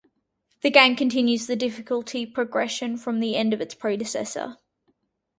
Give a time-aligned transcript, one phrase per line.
[0.61, 4.57] The game continues the difficulty progression from the end of its predecessor.